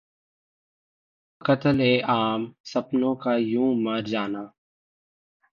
बच्चों 1.41 1.45
का 1.45 1.53
कत्ल-ए-आम: 1.53 2.47
सपनों 2.65 3.15
का 3.15 3.35
यूं 3.35 3.73
मर 3.83 4.01
जाना... 4.07 4.43